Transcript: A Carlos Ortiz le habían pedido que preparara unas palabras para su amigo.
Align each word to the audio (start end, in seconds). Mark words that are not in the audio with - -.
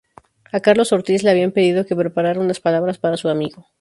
A 0.57 0.59
Carlos 0.61 0.93
Ortiz 0.93 1.21
le 1.21 1.29
habían 1.29 1.51
pedido 1.51 1.85
que 1.85 1.95
preparara 2.03 2.39
unas 2.39 2.59
palabras 2.59 2.97
para 2.97 3.17
su 3.17 3.29
amigo. 3.29 3.67